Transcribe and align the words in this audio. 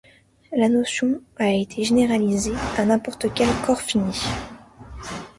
La 0.51 0.67
notion 0.67 1.21
a 1.37 1.51
été 1.51 1.83
généralisée 1.83 2.55
à 2.75 2.85
n'importe 2.85 3.31
quel 3.35 3.47
corps 3.63 3.81
fini. 3.81 4.19